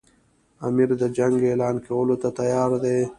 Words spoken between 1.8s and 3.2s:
کولو ته تیار دی.